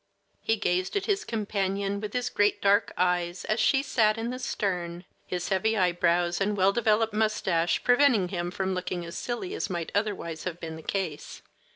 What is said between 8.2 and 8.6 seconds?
him